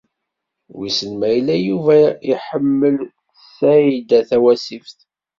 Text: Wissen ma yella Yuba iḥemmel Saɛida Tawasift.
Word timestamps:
Wissen 0.77 1.11
ma 1.19 1.27
yella 1.33 1.55
Yuba 1.67 1.99
iḥemmel 2.31 2.97
Saɛida 3.57 4.19
Tawasift. 4.29 4.99